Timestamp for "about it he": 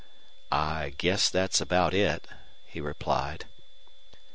1.61-2.81